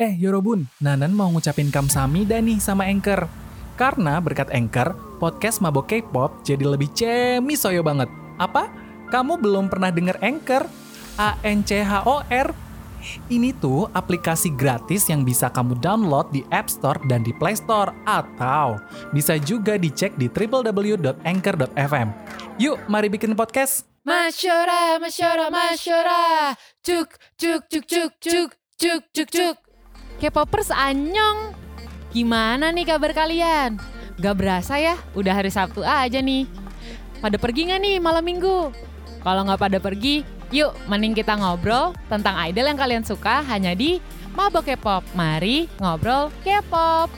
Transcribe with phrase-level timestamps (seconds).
[0.00, 3.28] Eh Yorobun, Nanan mau ngucapin kamsahamnida nih sama Anchor.
[3.76, 8.08] Karena berkat Anchor, podcast Mabok K-pop jadi lebih cemisoyo banget.
[8.40, 8.72] Apa?
[9.12, 10.64] Kamu belum pernah denger Anchor?
[11.20, 12.48] A-N-C-H-O-R?
[13.28, 17.92] Ini tuh aplikasi gratis yang bisa kamu download di App Store dan di Play Store.
[18.08, 18.80] Atau
[19.12, 22.08] bisa juga dicek di www.anchor.fm.
[22.56, 23.84] Yuk, mari bikin podcast.
[24.00, 26.56] Masyora, masyora, masyora.
[26.80, 29.69] Cuk, cuk, cuk, cuk, cuk, cuk, cuk, cuk.
[30.20, 31.56] K-popers anyong.
[32.12, 33.80] Gimana nih kabar kalian?
[34.20, 36.44] Gak berasa ya, udah hari Sabtu aja nih.
[37.24, 38.68] Pada pergi gak nih malam minggu?
[39.24, 40.20] Kalau nggak pada pergi,
[40.52, 43.96] yuk mending kita ngobrol tentang idol yang kalian suka hanya di
[44.36, 45.08] Mabok K-pop.
[45.16, 47.08] Mari ngobrol K-pop.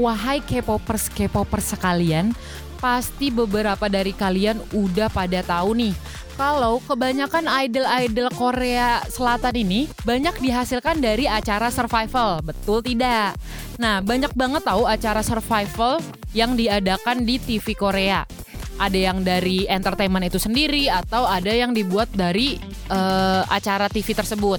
[0.00, 2.32] Wahai K-popers, K-popers sekalian,
[2.80, 5.94] pasti beberapa dari kalian udah pada tahu nih
[6.34, 13.38] kalau kebanyakan idol-idol Korea Selatan ini banyak dihasilkan dari acara survival, betul tidak?
[13.78, 16.02] Nah, banyak banget tahu acara survival
[16.34, 18.26] yang diadakan di TV Korea.
[18.74, 22.58] Ada yang dari entertainment itu sendiri atau ada yang dibuat dari
[22.90, 24.58] uh, acara TV tersebut.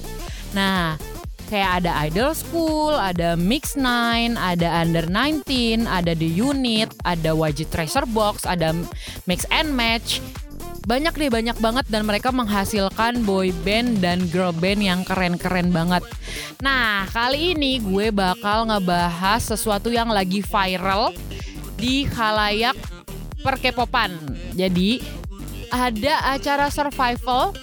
[0.56, 0.96] Nah,
[1.52, 7.68] kayak ada Idol School, ada Mix Nine, ada Under 19, ada The Unit, ada YG
[7.68, 8.72] Treasure Box, ada
[9.28, 10.24] Mix and Match.
[10.86, 16.06] Banyak deh, banyak banget dan mereka menghasilkan boy band dan girl band yang keren-keren banget.
[16.62, 21.10] Nah, kali ini gue bakal ngebahas sesuatu yang lagi viral
[21.74, 22.78] di khalayak
[23.42, 24.14] perkepopan.
[24.54, 25.02] Jadi,
[25.74, 27.58] ada acara survival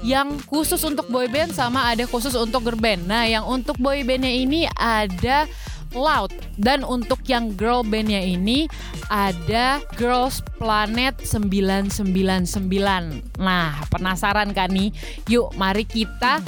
[0.00, 3.04] yang khusus untuk boyband sama ada khusus untuk girl band.
[3.04, 5.44] Nah, yang untuk boybandnya ini ada
[5.94, 8.66] Loud dan untuk yang girl bandnya ini
[9.08, 12.66] ada Girls Planet 999.
[13.40, 14.90] Nah, penasaran kan nih?
[15.30, 16.42] Yuk, mari kita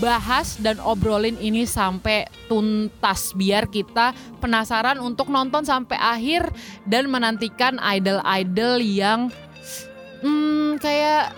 [0.00, 6.48] bahas dan obrolin ini sampai tuntas biar kita penasaran untuk nonton sampai akhir
[6.88, 9.28] dan menantikan idol-idol yang
[10.24, 11.36] hmm, kayak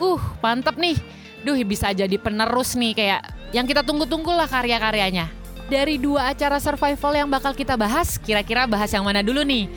[0.00, 0.96] uh mantep nih.
[1.44, 3.22] Duh bisa jadi penerus nih kayak
[3.54, 5.37] yang kita tunggu-tunggu lah karya-karyanya
[5.68, 9.68] dari dua acara survival yang bakal kita bahas, kira-kira bahas yang mana dulu nih?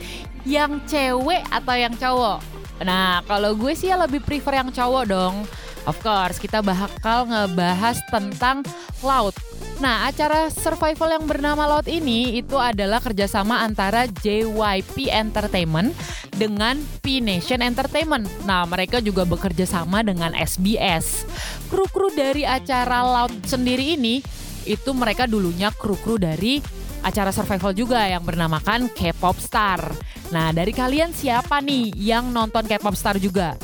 [0.42, 2.38] Yang cewek atau yang cowok?
[2.82, 5.44] Nah, kalau gue sih ya lebih prefer yang cowok dong.
[5.86, 8.66] Of course, kita bakal ngebahas tentang
[9.04, 9.34] laut.
[9.82, 15.90] Nah, acara survival yang bernama Laut ini itu adalah kerjasama antara JYP Entertainment
[16.38, 18.30] dengan P Nation Entertainment.
[18.46, 21.26] Nah, mereka juga bekerja sama dengan SBS.
[21.66, 24.22] Kru-kru dari acara Laut sendiri ini
[24.64, 26.62] itu mereka dulunya kru-kru dari
[27.02, 29.82] acara survival juga yang bernamakan K-pop Star.
[30.30, 33.58] Nah, dari kalian siapa nih yang nonton K-pop Star juga?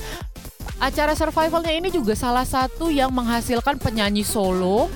[0.79, 4.87] Acara survivalnya ini juga salah satu yang menghasilkan penyanyi solo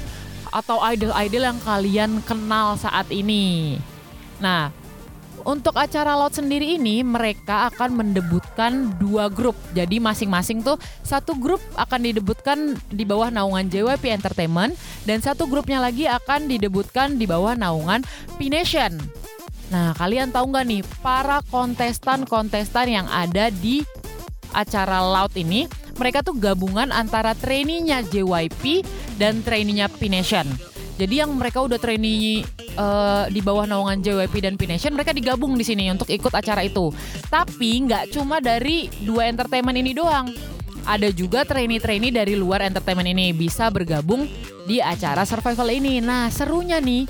[0.52, 3.78] atau idol-idol yang kalian kenal saat ini.
[4.38, 4.70] Nah,
[5.44, 9.54] untuk acara laut sendiri ini mereka akan mendebutkan dua grup.
[9.76, 14.74] Jadi masing-masing tuh satu grup akan didebutkan di bawah naungan JYP Entertainment
[15.06, 18.06] dan satu grupnya lagi akan didebutkan di bawah naungan
[18.38, 18.96] P Nation.
[19.72, 23.80] Nah, kalian tahu nggak nih para kontestan-kontestan yang ada di
[24.52, 25.64] acara laut ini?
[25.96, 28.84] Mereka tuh gabungan antara trainee-nya JYP
[29.16, 30.71] dan trainee-nya P Nation.
[31.00, 32.44] Jadi yang mereka udah trainee
[32.76, 36.62] uh, di bawah naungan JYP dan P Nation mereka digabung di sini untuk ikut acara
[36.62, 36.92] itu.
[37.32, 40.28] Tapi nggak cuma dari dua entertainment ini doang.
[40.82, 44.26] Ada juga trainee-trainee dari luar entertainment ini bisa bergabung
[44.66, 46.02] di acara survival ini.
[46.02, 47.06] Nah, serunya nih,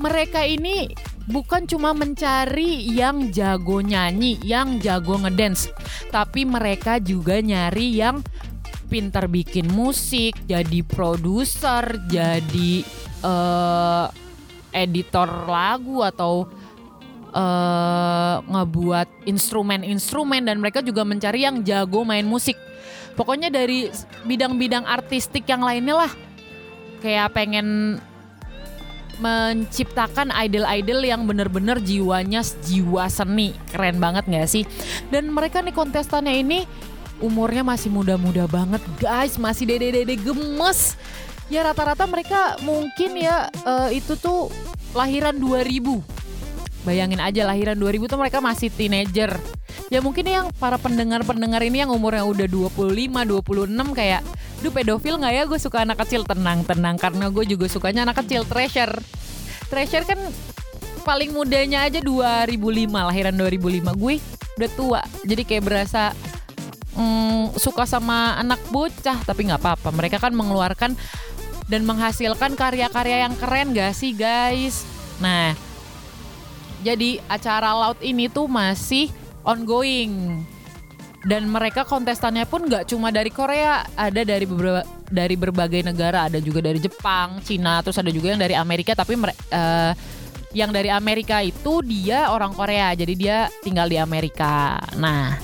[0.00, 0.88] mereka ini
[1.28, 5.68] bukan cuma mencari yang jago nyanyi, yang jago ngedance,
[6.08, 8.24] tapi mereka juga nyari yang
[8.88, 12.84] pintar bikin musik, jadi produser, jadi
[13.22, 14.06] uh,
[14.72, 16.48] editor lagu atau
[17.32, 22.56] uh, ngebuat instrumen-instrumen dan mereka juga mencari yang jago main musik.
[23.12, 23.92] Pokoknya dari
[24.24, 26.12] bidang-bidang artistik yang lainnya lah.
[27.04, 27.98] Kayak pengen
[29.20, 33.52] menciptakan idol-idol yang bener-bener jiwanya jiwa seni.
[33.68, 34.64] Keren banget gak sih?
[35.12, 36.64] Dan mereka nih kontestannya ini
[37.20, 39.36] umurnya masih muda-muda banget guys.
[39.36, 40.96] Masih dede-dede gemes
[41.50, 44.52] ya rata-rata mereka mungkin ya uh, itu tuh
[44.92, 46.22] lahiran 2000
[46.82, 49.38] bayangin aja lahiran 2000 tuh mereka masih teenager.
[49.86, 54.22] Ya mungkin yang para pendengar-pendengar ini yang umurnya udah 25, 26 kayak
[54.66, 55.42] duh pedofil nggak ya?
[55.46, 56.26] Gue suka anak kecil.
[56.26, 58.98] Tenang-tenang karena gue juga sukanya anak kecil treasure
[59.72, 60.20] treasure kan
[61.02, 62.60] paling mudanya aja 2005
[62.92, 64.14] lahiran 2005 gue
[64.52, 66.12] udah tua jadi kayak berasa
[66.94, 69.88] mm, suka sama anak bocah tapi nggak apa-apa.
[69.96, 70.92] Mereka kan mengeluarkan
[71.72, 74.84] dan menghasilkan karya-karya yang keren gak sih guys?
[75.24, 75.56] Nah,
[76.84, 79.08] jadi acara laut ini tuh masih
[79.40, 80.44] ongoing
[81.22, 86.42] dan mereka kontestannya pun nggak cuma dari Korea, ada dari beberapa dari berbagai negara, ada
[86.42, 88.98] juga dari Jepang, Cina, terus ada juga yang dari Amerika.
[88.98, 89.92] Tapi uh,
[90.50, 94.82] yang dari Amerika itu dia orang Korea, jadi dia tinggal di Amerika.
[94.98, 95.38] Nah,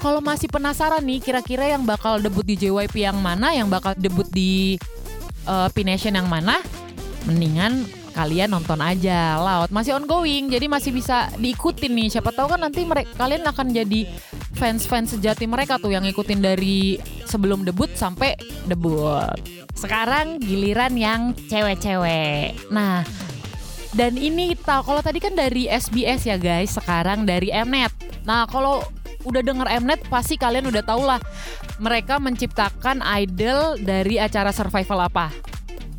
[0.00, 4.26] kalau masih penasaran nih, kira-kira yang bakal debut di JYP yang mana, yang bakal debut
[4.32, 4.80] di
[5.46, 6.58] uh, P Nation yang mana?
[7.26, 9.40] Mendingan kalian nonton aja.
[9.40, 12.08] Laut masih ongoing jadi masih bisa diikutin nih.
[12.12, 14.06] Siapa tahu kan nanti mereka kalian akan jadi
[14.56, 18.36] fans-fans sejati mereka tuh yang ngikutin dari sebelum debut sampai
[18.68, 19.32] debut.
[19.72, 22.68] Sekarang giliran yang cewek-cewek.
[22.70, 23.02] Nah
[23.92, 27.92] dan ini tahu kalau tadi kan dari SBS ya guys sekarang dari Mnet.
[28.28, 28.84] Nah kalau
[29.22, 31.20] udah denger Mnet pasti kalian udah tau lah
[31.82, 35.34] mereka menciptakan idol dari acara survival apa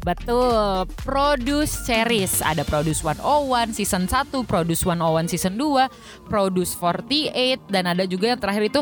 [0.03, 2.43] Betul, Produce Series.
[2.43, 8.39] Ada Produce 101 Season 1, Produce 101 Season 2, Produce 48, dan ada juga yang
[8.39, 8.81] terakhir itu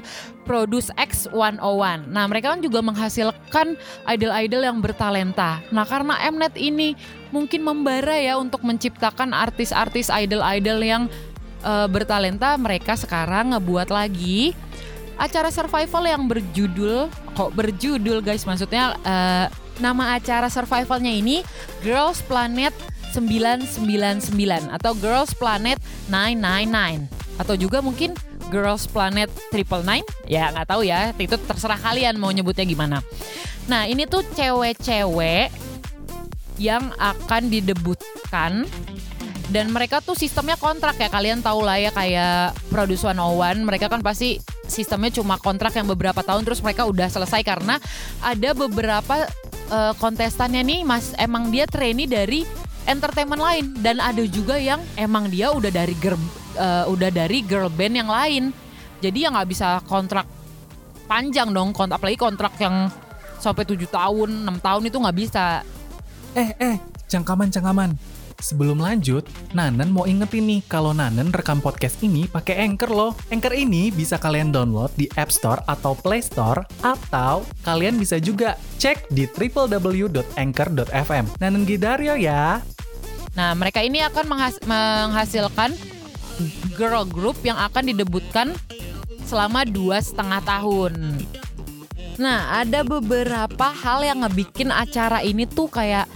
[0.50, 2.10] Produce X 101.
[2.10, 3.78] Nah mereka kan juga menghasilkan
[4.10, 5.62] idol-idol yang bertalenta.
[5.70, 6.98] Nah karena Mnet ini
[7.30, 11.06] mungkin membara ya untuk menciptakan artis-artis idol-idol yang
[11.62, 14.58] uh, bertalenta, mereka sekarang ngebuat lagi
[15.20, 18.44] acara survival yang berjudul kok berjudul guys?
[18.44, 19.46] Maksudnya uh,
[19.82, 21.42] nama acara survivalnya ini
[21.82, 22.72] Girls Planet
[23.12, 24.32] 999
[24.72, 27.10] atau Girls Planet 999
[27.42, 28.14] atau juga mungkin
[28.52, 30.06] Girls Planet Triple Nine?
[30.28, 31.16] Ya nggak tahu ya.
[31.16, 33.00] Itu terserah kalian mau nyebutnya gimana.
[33.72, 35.50] Nah ini tuh cewek-cewek
[36.62, 38.70] yang akan didebutkan
[39.52, 41.08] dan mereka tuh sistemnya kontrak ya.
[41.08, 44.40] Kalian tahu lah ya kayak Produce 101 mereka kan pasti
[44.72, 47.76] sistemnya cuma kontrak yang beberapa tahun terus mereka udah selesai karena
[48.24, 49.28] ada beberapa
[49.68, 52.48] uh, kontestannya nih Mas emang dia trainee dari
[52.88, 56.18] entertainment lain dan ada juga yang emang dia udah dari girl
[56.58, 58.44] uh, udah dari girl band yang lain.
[59.02, 60.26] Jadi ya nggak bisa kontrak
[61.10, 62.88] panjang dong, kontrak apalagi kontrak yang
[63.42, 65.66] sampai tujuh tahun, enam tahun itu nggak bisa.
[66.38, 66.78] Eh eh,
[67.10, 68.21] cangkaman cangkaman.
[68.42, 69.22] Sebelum lanjut,
[69.54, 73.14] Nanen mau ingetin nih kalau Nanen rekam podcast ini pakai Anchor loh.
[73.30, 78.58] Anchor ini bisa kalian download di App Store atau Play Store atau kalian bisa juga
[78.82, 81.26] cek di www.anchor.fm.
[81.38, 82.66] Nanen Gidario ya.
[83.38, 85.72] Nah, mereka ini akan menghas menghasilkan
[86.74, 88.58] girl group yang akan didebutkan
[89.30, 91.24] selama dua setengah tahun.
[92.20, 96.10] Nah, ada beberapa hal yang ngebikin acara ini tuh kayak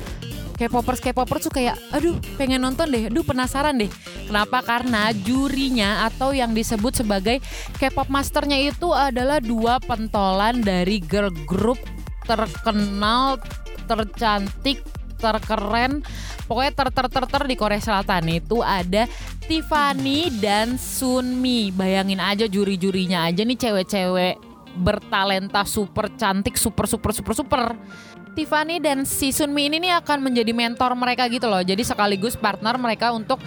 [0.56, 3.92] K-popers K-popers tuh kayak aduh pengen nonton deh, aduh penasaran deh.
[4.26, 4.64] Kenapa?
[4.64, 7.44] Karena jurinya atau yang disebut sebagai
[7.76, 11.78] K-pop masternya itu adalah dua pentolan dari girl group
[12.24, 13.38] terkenal,
[13.86, 14.82] tercantik,
[15.20, 16.02] terkeren,
[16.50, 19.06] pokoknya ter ter ter ter di Korea Selatan itu ada
[19.46, 21.70] Tiffany dan Sunmi.
[21.70, 24.36] Bayangin aja juri-jurinya aja nih cewek-cewek
[24.76, 27.64] bertalenta super cantik super super super super
[28.36, 31.64] Tiffany dan si Sunmi ini nih akan menjadi mentor mereka gitu loh.
[31.64, 33.40] Jadi sekaligus partner mereka untuk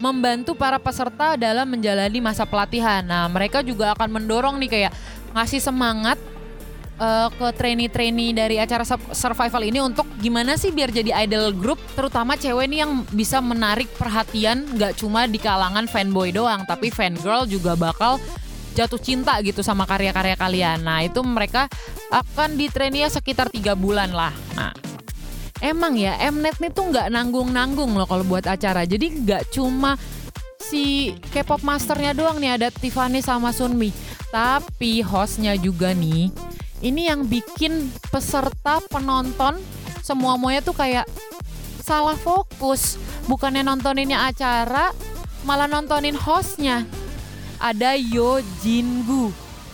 [0.00, 3.04] membantu para peserta dalam menjalani masa pelatihan.
[3.06, 4.92] Nah, mereka juga akan mendorong nih kayak
[5.36, 6.18] ngasih semangat
[6.98, 12.38] uh, ke trainee-trainee dari acara survival ini untuk gimana sih biar jadi idol group terutama
[12.38, 17.46] cewek nih yang bisa menarik perhatian gak cuma di kalangan fanboy doang tapi fan girl
[17.48, 18.22] juga bakal
[18.72, 20.82] jatuh cinta gitu sama karya-karya kalian.
[20.82, 21.68] Nah itu mereka
[22.08, 24.32] akan di ya sekitar tiga bulan lah.
[24.56, 24.72] Nah
[25.62, 28.82] emang ya Mnet nih tuh nggak nanggung-nanggung loh kalau buat acara.
[28.88, 29.94] Jadi nggak cuma
[30.58, 33.92] si K-pop masternya doang nih ada Tiffany sama Sunmi.
[34.32, 36.32] Tapi hostnya juga nih.
[36.82, 39.60] Ini yang bikin peserta penonton
[40.02, 41.06] semua muanya tuh kayak
[41.78, 42.98] salah fokus.
[43.30, 44.90] Bukannya nontoninnya acara,
[45.46, 46.82] malah nontonin hostnya
[47.62, 49.30] ada Yo Jingu.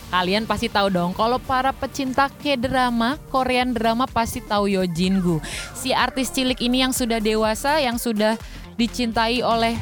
[0.09, 5.41] Kalian pasti tahu dong, kalau para pecinta K-drama, Korean drama pasti tahu Yo Jingu.
[5.73, 8.37] Si artis cilik ini yang sudah dewasa, yang sudah
[8.77, 9.77] dicintai oleh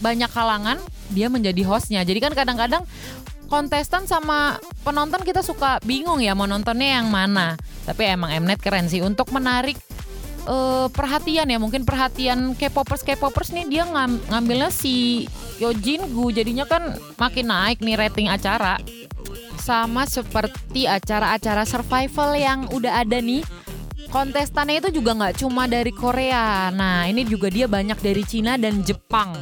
[0.00, 0.80] banyak kalangan,
[1.12, 2.00] dia menjadi hostnya.
[2.00, 2.84] Jadi kan kadang-kadang
[3.48, 7.56] kontestan sama penonton kita suka bingung ya mau nontonnya yang mana.
[7.84, 9.76] Tapi emang Mnet keren sih untuk menarik
[10.48, 16.64] uh, perhatian ya mungkin perhatian K-popers K-popers nih dia ngam, ngambilnya si Yojin Gu jadinya
[16.64, 18.78] kan makin naik nih rating acara.
[19.58, 23.42] Sama seperti acara-acara survival yang udah ada nih.
[24.08, 26.72] Kontestannya itu juga nggak cuma dari Korea.
[26.72, 29.36] Nah, ini juga dia banyak dari Cina dan Jepang.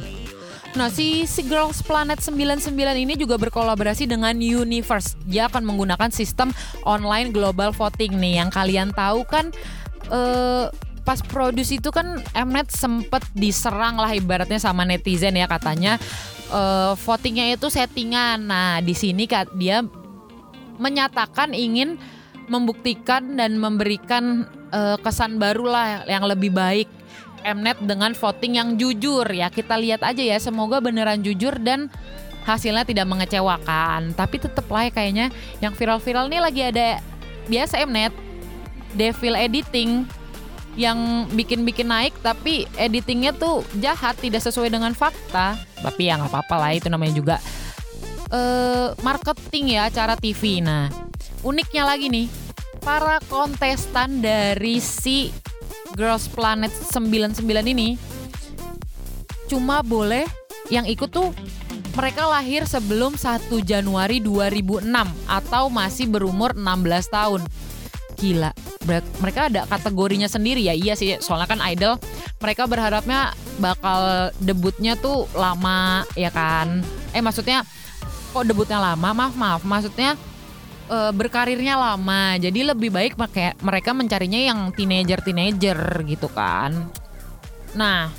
[0.75, 5.15] Nah, si, si Girls Planet 99 ini juga berkolaborasi dengan Universe.
[5.23, 6.51] Dia akan menggunakan sistem
[6.83, 9.55] online global voting nih yang kalian tahu kan
[10.11, 10.67] uh,
[11.07, 15.95] pas produce itu kan Mnet sempet diserang lah ibaratnya sama netizen ya katanya.
[16.51, 18.43] Uh, votingnya itu settingan.
[18.43, 19.23] Nah di sini
[19.55, 19.87] dia
[20.75, 21.95] menyatakan ingin
[22.51, 26.91] membuktikan dan memberikan uh, kesan baru lah yang lebih baik
[27.47, 29.23] Mnet dengan voting yang jujur.
[29.31, 31.87] Ya kita lihat aja ya semoga beneran jujur dan
[32.43, 34.11] hasilnya tidak mengecewakan.
[34.11, 35.31] Tapi tetep lah ya kayaknya
[35.63, 36.99] yang viral-viral nih lagi ada
[37.47, 38.11] biasa Mnet
[38.99, 40.03] devil editing
[40.77, 45.57] yang bikin-bikin naik tapi editingnya tuh jahat tidak sesuai dengan fakta.
[45.81, 47.35] Tapi ya nggak apa-apa lah itu namanya juga
[48.31, 50.91] uh, marketing ya acara TV nah
[51.43, 52.27] uniknya lagi nih
[52.83, 55.31] para kontestan dari si
[55.95, 57.43] Girls Planet 99
[57.73, 57.95] ini
[59.47, 60.27] cuma boleh
[60.67, 61.31] yang ikut tuh
[61.95, 64.85] mereka lahir sebelum 1 Januari 2006
[65.25, 67.41] atau masih berumur 16 tahun.
[68.21, 68.53] Gila,
[69.19, 70.73] mereka ada kategorinya sendiri ya.
[70.73, 71.99] Iya sih, soalnya kan idol
[72.39, 76.81] mereka berharapnya bakal debutnya tuh lama ya kan.
[77.11, 77.67] Eh maksudnya
[78.31, 79.11] kok debutnya lama?
[79.11, 79.61] Maaf, maaf.
[79.67, 80.15] Maksudnya
[80.87, 82.39] uh, berkarirnya lama.
[82.39, 83.19] Jadi lebih baik
[83.61, 86.87] mereka mencarinya yang teenager-teenager gitu kan.
[87.75, 88.09] Nah,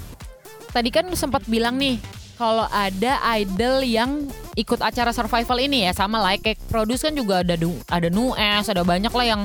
[0.70, 1.98] tadi kan sempat bilang nih
[2.38, 7.42] kalau ada idol yang ikut acara survival ini ya sama like kayak produce kan juga
[7.42, 7.58] ada
[7.90, 9.42] ada Nues, ada banyak lah yang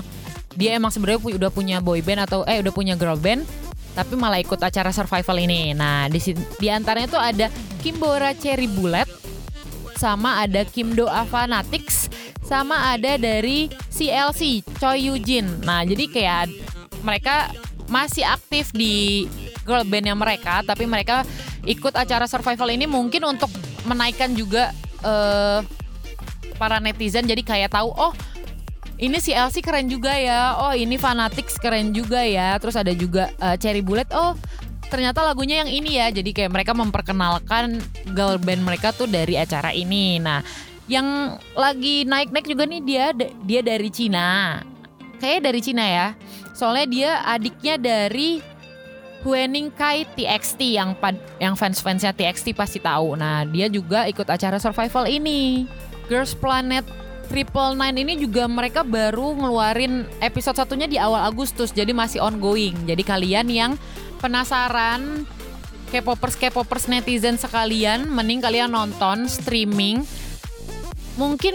[0.53, 3.45] dia emang sebenarnya udah punya boy band atau eh udah punya girl band
[3.93, 5.77] tapi malah ikut acara survival ini.
[5.77, 7.45] Nah, di di antaranya tuh ada
[7.85, 9.05] Kimbora Cherry Bullet
[9.93, 12.09] sama ada Kimdo Avanatics
[12.43, 15.61] sama ada dari CLC Choi Eugene.
[15.63, 16.43] Nah, jadi kayak
[17.05, 17.53] mereka
[17.87, 19.25] masih aktif di
[19.63, 21.23] girl bandnya mereka, tapi mereka
[21.63, 23.47] ikut acara survival ini mungkin untuk
[23.87, 25.63] menaikkan juga uh,
[26.59, 27.23] para netizen.
[27.23, 28.11] Jadi kayak tahu, oh
[29.01, 32.55] ini CLC keren juga ya, oh ini Fanatics keren juga ya.
[32.61, 34.37] Terus ada juga uh, Cherry Bullet, oh
[34.93, 36.13] ternyata lagunya yang ini ya.
[36.13, 37.81] Jadi kayak mereka memperkenalkan
[38.13, 40.21] girl band mereka tuh dari acara ini.
[40.21, 40.45] Nah,
[40.85, 43.05] yang lagi naik-naik juga nih dia
[43.41, 44.61] dia dari Cina.
[45.17, 46.07] Kayak dari Cina ya.
[46.53, 48.43] Soalnya dia adiknya dari
[49.23, 50.93] Huening Kai TXT yang
[51.39, 53.15] yang fans-fansnya TXT pasti tahu.
[53.15, 55.65] Nah, dia juga ikut acara survival ini.
[56.11, 56.83] Girls Planet
[57.27, 62.75] Triple Nine ini juga mereka baru ngeluarin episode satunya di awal Agustus, jadi masih ongoing.
[62.87, 63.71] Jadi kalian yang
[64.19, 65.27] penasaran
[65.93, 70.01] K-popers K-popers netizen sekalian, mending kalian nonton streaming
[71.13, 71.53] mungkin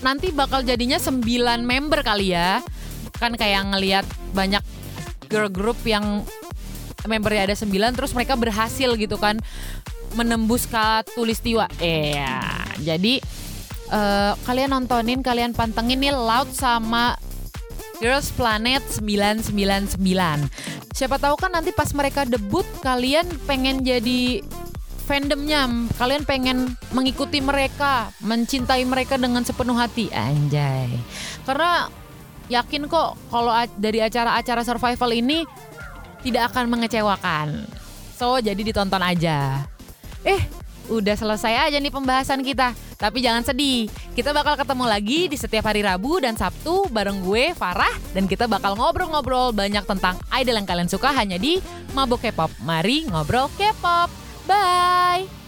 [0.00, 1.20] nanti bakal jadinya 9
[1.60, 2.64] member kali ya.
[3.20, 4.64] Kan kayak ngelihat banyak
[5.28, 6.24] girl group yang
[7.04, 9.36] membernya ada 9 terus mereka berhasil gitu kan
[10.16, 11.68] menembus ke tulistiwa.
[11.82, 12.40] Eh, ya.
[12.80, 13.20] jadi
[13.94, 17.14] uh, kalian nontonin, kalian pantengin nih Loud sama
[18.02, 19.94] Girls Planet 999.
[20.94, 24.42] Siapa tahu kan nanti pas mereka debut kalian pengen jadi
[25.06, 25.70] fandomnya.
[25.94, 30.10] Kalian pengen mengikuti mereka mencintai mereka dengan sepenuh hati.
[30.10, 30.90] Anjay.
[31.46, 31.86] Karena
[32.50, 35.46] yakin kok kalau dari acara-acara survival ini
[36.26, 37.68] tidak akan mengecewakan.
[38.14, 39.66] So jadi ditonton aja.
[40.24, 40.40] Eh
[40.88, 42.76] udah selesai aja nih pembahasan kita.
[43.04, 43.84] Tapi jangan sedih,
[44.16, 48.48] kita bakal ketemu lagi di setiap hari Rabu dan Sabtu bareng gue Farah dan kita
[48.48, 51.60] bakal ngobrol-ngobrol banyak tentang idol yang kalian suka hanya di
[51.92, 52.48] Mabok K-pop.
[52.64, 54.08] Mari ngobrol K-pop.
[54.48, 55.43] Bye!